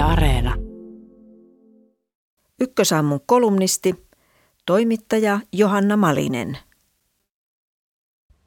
Yle 0.00 0.08
Areena. 0.08 0.54
Ykkösaamun 2.60 3.20
kolumnisti, 3.26 4.06
toimittaja 4.66 5.40
Johanna 5.52 5.96
Malinen. 5.96 6.58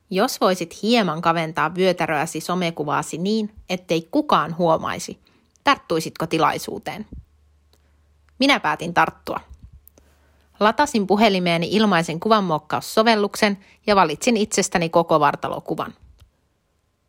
Jos 0.10 0.42
voisit 0.42 0.82
hieman 0.82 1.22
kaventaa 1.22 1.76
vyötäröäsi 1.76 2.40
somekuvaasi 2.40 3.18
niin, 3.18 3.52
ettei 3.70 4.08
kukaan 4.12 4.58
huomaisi, 4.58 5.20
tarttuisitko 5.64 6.28
tilaisuuteen? 6.28 7.06
Minä 8.40 8.60
päätin 8.60 8.94
tarttua. 8.94 9.40
Latasin 10.60 11.08
puhelimeeni 11.08 11.68
ilmaisen 11.72 12.20
kuvanmuokkaussovelluksen 12.20 13.58
ja 13.88 13.96
valitsin 13.96 14.38
itsestäni 14.38 14.90
koko 14.90 15.20
vartalokuvan. 15.20 15.94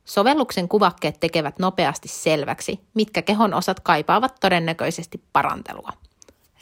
Sovelluksen 0.05 0.69
kuvakkeet 0.69 1.21
tekevät 1.21 1.59
nopeasti 1.59 2.09
selväksi, 2.09 2.81
mitkä 2.95 3.23
kehon 3.23 3.55
osat 3.55 3.81
kaipaavat 3.81 4.37
todennäköisesti 4.41 5.23
parantelua. 5.33 5.93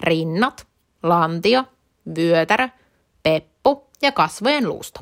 Rinnat, 0.00 0.66
lantio, 1.02 1.64
vyötärö, 2.16 2.68
peppu 3.22 3.86
ja 4.02 4.12
kasvojen 4.12 4.68
luusto. 4.68 5.00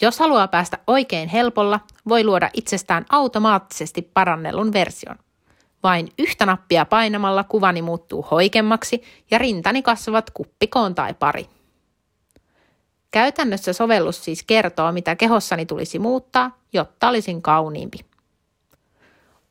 Jos 0.00 0.18
haluaa 0.18 0.48
päästä 0.48 0.78
oikein 0.86 1.28
helpolla, 1.28 1.80
voi 2.08 2.24
luoda 2.24 2.50
itsestään 2.54 3.06
automaattisesti 3.10 4.02
parannellun 4.02 4.72
version. 4.72 5.18
Vain 5.82 6.08
yhtä 6.18 6.46
nappia 6.46 6.84
painamalla 6.84 7.44
kuvani 7.44 7.82
muuttuu 7.82 8.22
hoikemmaksi 8.22 9.02
ja 9.30 9.38
rintani 9.38 9.82
kasvavat 9.82 10.30
kuppikoon 10.30 10.94
tai 10.94 11.14
pari. 11.14 11.48
Käytännössä 13.12 13.72
sovellus 13.72 14.24
siis 14.24 14.42
kertoo, 14.42 14.92
mitä 14.92 15.16
kehossani 15.16 15.66
tulisi 15.66 15.98
muuttaa, 15.98 16.58
jotta 16.72 17.08
olisin 17.08 17.42
kauniimpi. 17.42 17.98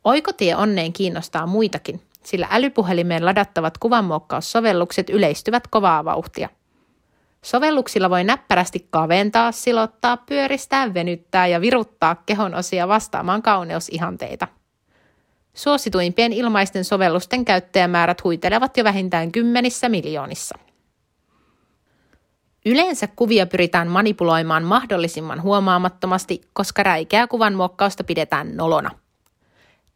Oikotie 0.04 0.56
onneen 0.56 0.92
kiinnostaa 0.92 1.46
muitakin, 1.46 2.02
sillä 2.22 2.48
älypuhelimeen 2.50 3.24
ladattavat 3.24 3.78
kuvanmuokkaussovellukset 3.78 5.10
yleistyvät 5.10 5.66
kovaa 5.66 6.04
vauhtia. 6.04 6.48
Sovelluksilla 7.42 8.10
voi 8.10 8.24
näppärästi 8.24 8.86
kaventaa, 8.90 9.52
silottaa, 9.52 10.16
pyöristää, 10.16 10.94
venyttää 10.94 11.46
ja 11.46 11.60
viruttaa 11.60 12.22
kehon 12.26 12.54
osia 12.54 12.88
vastaamaan 12.88 13.42
kauneusihanteita. 13.42 14.48
Suosituimpien 15.54 16.32
ilmaisten 16.32 16.84
sovellusten 16.84 17.44
käyttäjämäärät 17.44 18.24
huitelevat 18.24 18.76
jo 18.76 18.84
vähintään 18.84 19.32
kymmenissä 19.32 19.88
miljoonissa. 19.88 20.58
Yleensä 22.66 23.06
kuvia 23.16 23.46
pyritään 23.46 23.88
manipuloimaan 23.88 24.64
mahdollisimman 24.64 25.42
huomaamattomasti, 25.42 26.40
koska 26.52 26.82
räikeää 26.82 27.26
kuvan 27.26 27.54
muokkausta 27.54 28.04
pidetään 28.04 28.56
nolona. 28.56 28.90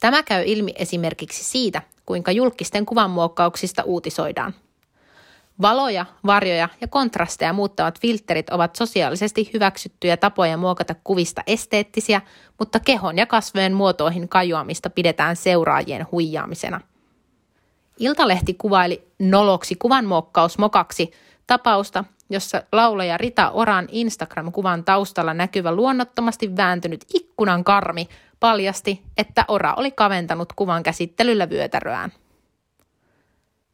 Tämä 0.01 0.23
käy 0.23 0.43
ilmi 0.47 0.73
esimerkiksi 0.77 1.45
siitä, 1.45 1.83
kuinka 2.07 2.33
julkisten 2.33 2.87
kuvanmuokkauksista 2.87 3.83
uutisoidaan. 3.83 4.55
Valoja, 5.63 6.07
varjoja 6.27 6.69
ja 6.81 6.89
kontrasteja 6.89 7.53
muuttavat 7.53 8.01
filterit 8.01 8.51
ovat 8.51 8.77
sosiaalisesti 8.77 9.51
hyväksyttyjä 9.55 10.17
tapoja 10.17 10.57
muokata 10.57 10.95
kuvista 11.05 11.43
esteettisiä, 11.47 12.21
mutta 12.59 12.81
kehon 12.81 13.19
ja 13.19 13.27
kasvojen 13.27 13.73
muotoihin 13.73 14.29
kajoamista 14.29 14.91
pidetään 14.91 15.37
seuraajien 15.37 16.07
huijaamisena. 16.13 16.81
Iltalehti 17.99 18.55
kuvaili 18.55 19.09
noloksi 19.19 19.75
kuvanmuokkaus 19.75 20.59
mokaksi 20.59 21.11
tapausta, 21.47 22.05
jossa 22.31 22.63
laulaja 22.73 23.19
Rita 23.19 23.51
Oran 23.51 23.89
Instagram-kuvan 23.91 24.85
taustalla 24.85 25.35
näkyvä 25.35 25.73
luonnottomasti 25.73 26.57
vääntynyt 26.57 27.05
ikkunan 27.15 27.65
karmi 27.65 28.09
paljasti, 28.41 29.03
että 29.17 29.45
Ora 29.49 29.75
oli 29.75 29.91
kaventanut 29.91 30.53
kuvan 30.53 30.83
käsittelyllä 30.83 31.51
vyötäröään. 31.51 32.13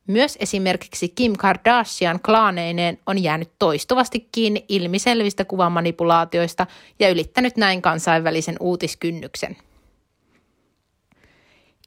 Myös 0.06 0.38
esimerkiksi 0.40 1.08
Kim 1.08 1.32
Kardashian 1.38 2.20
klaaneineen 2.20 2.98
on 3.06 3.22
jäänyt 3.22 3.50
toistuvasti 3.58 4.28
kiinni 4.32 4.64
ilmiselvistä 4.68 5.44
kuvamanipulaatioista 5.44 6.66
ja 6.98 7.10
ylittänyt 7.10 7.56
näin 7.56 7.82
kansainvälisen 7.82 8.56
uutiskynnyksen. 8.60 9.56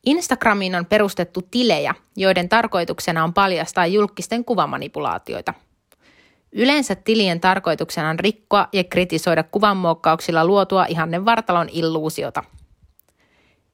Instagramiin 0.06 0.76
on 0.76 0.86
perustettu 0.86 1.42
tilejä, 1.52 1.96
joiden 2.18 2.50
tarkoituksena 2.50 3.24
on 3.24 3.34
paljastaa 3.34 3.86
julkisten 3.86 4.46
kuvamanipulaatioita– 4.46 5.54
Yleensä 6.58 6.96
tilien 6.96 7.40
tarkoituksena 7.40 8.10
on 8.10 8.20
rikkoa 8.20 8.68
ja 8.74 8.84
kritisoida 8.84 9.44
kuvanmuokkauksilla 9.44 10.46
luotua 10.46 10.86
ihannen 10.86 11.26
vartalon 11.26 11.70
illuusiota. 11.72 12.44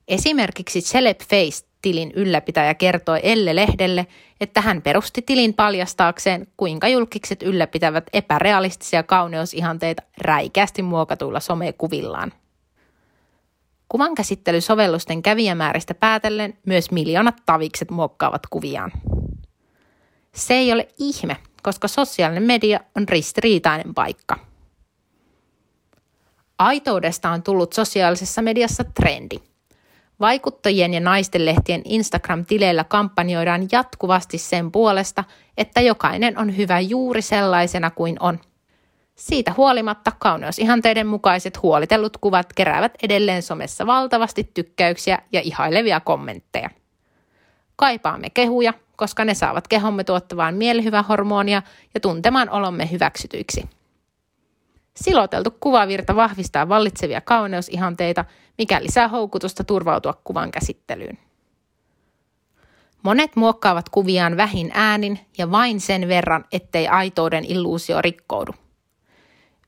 Esimerkiksi 0.07 0.81
Celeb 0.81 1.19
Face-tilin 1.19 2.11
ylläpitäjä 2.15 2.73
kertoi 2.73 3.19
Elle-lehdelle, 3.23 4.07
että 4.41 4.61
hän 4.61 4.81
perusti 4.81 5.21
tilin 5.21 5.53
paljastaakseen, 5.53 6.47
kuinka 6.57 6.87
julkikset 6.87 7.43
ylläpitävät 7.43 8.03
epärealistisia 8.13 9.03
kauneusihanteita 9.03 10.03
räikeästi 10.17 10.81
muokatuilla 10.81 11.39
somekuvillaan. 11.39 12.33
Kuvankäsittelysovellusten 13.89 15.21
kävijämääristä 15.21 15.93
päätellen 15.93 16.57
myös 16.65 16.91
miljoonat 16.91 17.35
tavikset 17.45 17.91
muokkaavat 17.91 18.41
kuviaan. 18.49 18.91
Se 20.35 20.53
ei 20.53 20.73
ole 20.73 20.87
ihme, 20.97 21.37
koska 21.63 21.87
sosiaalinen 21.87 22.43
media 22.43 22.79
on 22.95 23.09
ristiriitainen 23.09 23.93
paikka. 23.93 24.39
Aitoudesta 26.59 27.29
on 27.29 27.43
tullut 27.43 27.73
sosiaalisessa 27.73 28.41
mediassa 28.41 28.83
trendi. 28.83 29.37
Vaikuttajien 30.19 30.93
ja 30.93 30.99
naistenlehtien 30.99 31.81
Instagram-tileillä 31.85 32.83
kampanjoidaan 32.83 33.67
jatkuvasti 33.71 34.37
sen 34.37 34.71
puolesta, 34.71 35.23
että 35.57 35.81
jokainen 35.81 36.37
on 36.37 36.57
hyvä 36.57 36.79
juuri 36.79 37.21
sellaisena 37.21 37.91
kuin 37.91 38.17
on. 38.19 38.39
Siitä 39.15 39.53
huolimatta 39.57 40.11
kauneusihanteiden 40.19 41.07
mukaiset 41.07 41.61
huolitellut 41.61 42.17
kuvat 42.17 42.53
keräävät 42.53 42.93
edelleen 43.03 43.41
somessa 43.41 43.85
valtavasti 43.85 44.51
tykkäyksiä 44.53 45.19
ja 45.31 45.41
ihailevia 45.43 45.99
kommentteja. 45.99 46.69
Kaipaamme 47.81 48.29
kehuja, 48.29 48.73
koska 48.95 49.25
ne 49.25 49.33
saavat 49.33 49.67
kehomme 49.67 50.03
tuottavaan 50.03 50.55
mielihyvähormonia 50.55 51.61
ja 51.93 51.99
tuntemaan 51.99 52.49
olomme 52.49 52.91
hyväksytyiksi. 52.91 53.69
Siloteltu 54.95 55.51
kuvavirta 55.59 56.15
vahvistaa 56.15 56.69
vallitsevia 56.69 57.21
kauneusihanteita, 57.21 58.25
mikä 58.57 58.83
lisää 58.83 59.07
houkutusta 59.07 59.63
turvautua 59.63 60.21
kuvan 60.23 60.51
käsittelyyn. 60.51 61.17
Monet 63.03 63.35
muokkaavat 63.35 63.89
kuviaan 63.89 64.37
vähin 64.37 64.71
äänin 64.73 65.19
ja 65.37 65.51
vain 65.51 65.79
sen 65.79 66.07
verran, 66.07 66.45
ettei 66.51 66.87
aitouden 66.87 67.45
illuusio 67.45 68.01
rikkoudu. 68.01 68.51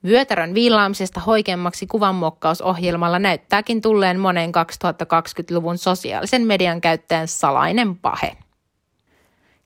Vyötärön 0.04 0.54
viilaamisesta 0.54 1.20
hoikemmaksi 1.20 1.86
kuvanmuokkausohjelmalla 1.86 3.18
näyttääkin 3.18 3.80
tulleen 3.80 4.20
monen 4.20 4.50
2020-luvun 4.50 5.78
sosiaalisen 5.78 6.46
median 6.46 6.80
käyttäjän 6.80 7.28
salainen 7.28 7.96
pahe. 7.96 8.36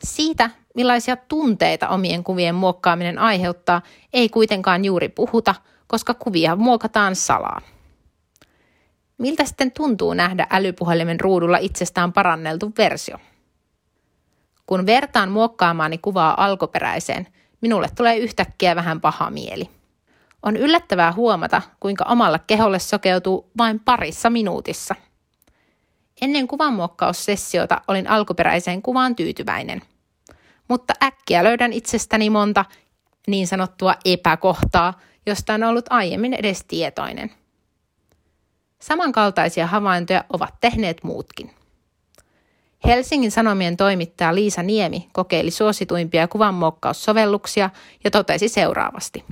Siitä, 0.03 0.51
millaisia 0.75 1.17
tunteita 1.17 1.89
omien 1.89 2.25
kuvien 2.25 2.55
muokkaaminen 2.55 3.19
aiheuttaa, 3.19 3.83
ei 4.13 4.29
kuitenkaan 4.29 4.85
juuri 4.85 5.09
puhuta, 5.09 5.55
koska 5.87 6.15
kuvia 6.15 6.57
muokataan 6.57 7.17
salaa. 7.17 7.61
Miltä 9.19 9.45
sitten 9.45 9.73
tuntuu 9.73 10.15
nähdä 10.15 10.47
älypuhelimen 10.51 11.21
ruudulla 11.21 11.59
itsestään 11.59 12.13
paranneltu 12.13 12.73
versio? 12.79 13.19
Kun 14.67 14.87
vertaan 14.87 15.31
muokkaamaani 15.31 15.99
kuvaa 15.99 16.45
alkuperäiseen, 16.45 17.27
minulle 17.61 17.89
tulee 17.97 18.17
yhtäkkiä 18.17 18.77
vähän 18.77 19.01
paha 19.01 19.31
mieli. 19.31 19.78
On 20.43 20.57
yllättävää 20.57 21.13
huomata, 21.13 21.63
kuinka 21.81 22.05
omalla 22.05 22.39
keholle 22.39 22.79
sokeutuu 22.79 23.51
vain 23.59 23.81
parissa 23.81 24.31
minuutissa– 24.31 24.95
Ennen 26.21 26.49
kuvanmuokkaussessiota 26.49 27.81
olin 27.89 28.11
alkuperäiseen 28.11 28.83
kuvaan 28.83 29.17
tyytyväinen. 29.17 29.83
Mutta 30.69 30.95
äkkiä 31.03 31.45
löydän 31.45 31.73
itsestäni 31.73 32.31
monta 32.31 32.65
niin 33.27 33.47
sanottua 33.47 33.95
epäkohtaa, 34.05 35.01
josta 35.27 35.55
en 35.55 35.65
ollut 35.65 35.85
aiemmin 35.91 36.35
edes 36.35 36.65
tietoinen. 36.69 37.33
Samankaltaisia 38.81 39.67
havaintoja 39.67 40.25
ovat 40.33 40.55
tehneet 40.61 41.05
muutkin. 41.05 41.51
Helsingin 42.85 43.31
Sanomien 43.31 43.77
toimittaja 43.77 44.35
Liisa 44.35 44.63
Niemi 44.63 45.09
kokeili 45.13 45.51
suosituimpia 45.51 46.29
kuvanmuokkaussovelluksia 46.29 47.71
ja 48.05 48.11
totesi 48.11 48.49
seuraavasti. 48.49 49.25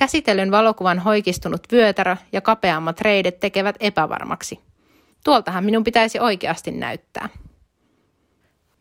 Käsitellyn 0.00 0.50
valokuvan 0.50 0.98
hoikistunut 0.98 1.60
vyötärö 1.72 2.16
ja 2.32 2.40
kapeammat 2.40 3.00
reidet 3.00 3.40
tekevät 3.40 3.76
epävarmaksi– 3.80 4.60
Tuoltahan 5.24 5.64
minun 5.64 5.84
pitäisi 5.84 6.20
oikeasti 6.20 6.70
näyttää. 6.70 7.28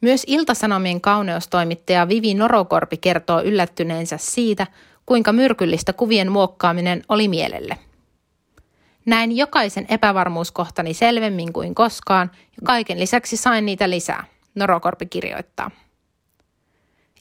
Myös 0.01 0.23
Iltasanomien 0.27 1.01
kauneustoimittaja 1.01 2.07
Vivi 2.07 2.33
Norokorpi 2.33 2.97
kertoo 2.97 3.41
yllättyneensä 3.41 4.17
siitä, 4.17 4.67
kuinka 5.05 5.33
myrkyllistä 5.33 5.93
kuvien 5.93 6.31
muokkaaminen 6.31 7.03
oli 7.09 7.27
mielelle. 7.27 7.77
Näin 9.05 9.37
jokaisen 9.37 9.85
epävarmuuskohtani 9.89 10.93
selvemmin 10.93 11.53
kuin 11.53 11.75
koskaan 11.75 12.31
ja 12.33 12.61
kaiken 12.63 12.99
lisäksi 12.99 13.37
sain 13.37 13.65
niitä 13.65 13.89
lisää, 13.89 14.23
Norokorpi 14.55 15.05
kirjoittaa. 15.05 15.71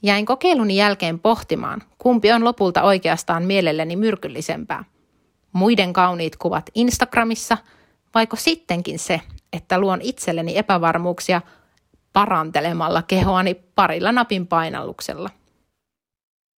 Jäin 0.03 0.27
kokeiluni 0.27 0.77
jälkeen 0.77 1.19
pohtimaan, 1.19 1.83
kumpi 1.99 2.33
on 2.33 2.45
lopulta 2.45 2.83
oikeastaan 2.83 3.43
mielelleni 3.43 3.97
myrkyllisempää. 3.97 4.85
Muiden 5.53 5.93
kauniit 5.93 6.37
kuvat 6.37 6.71
Instagramissa, 6.75 7.59
vaiko 8.15 8.37
sittenkin 8.37 8.99
se, 8.99 9.21
että 9.53 9.79
luon 9.79 10.01
itselleni 10.03 10.59
epävarmuuksia 10.59 11.43
parantelemalla 12.13 13.03
kehoani 13.03 13.55
parilla 13.55 14.13
napin 14.13 14.47
painalluksella. 14.47 15.31